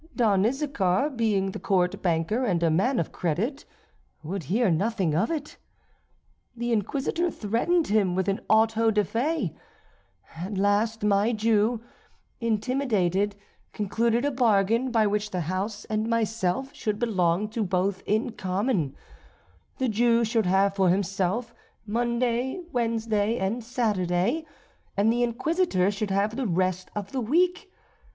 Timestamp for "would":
4.23-4.45